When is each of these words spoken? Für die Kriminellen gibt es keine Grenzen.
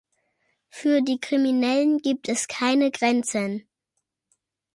Für 0.71 1.03
die 1.03 1.19
Kriminellen 1.19 1.99
gibt 1.99 2.27
es 2.27 2.47
keine 2.47 2.89
Grenzen. 2.89 3.67